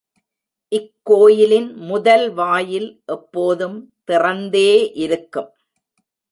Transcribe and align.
இக்கோயிலின் 0.71 1.73
முதல் 1.83 2.25
வாயில் 2.33 2.89
எப்போதும் 3.05 3.77
திறந்தே 4.07 4.69
இருக்கும். 4.99 5.51